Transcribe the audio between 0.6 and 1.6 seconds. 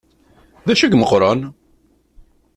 D acu i imeqqren?